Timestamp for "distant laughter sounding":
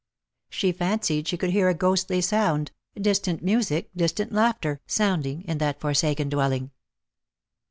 3.95-5.43